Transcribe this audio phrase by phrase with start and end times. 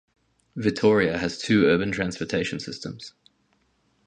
[0.55, 3.13] Vitoria has two urban transportation systems.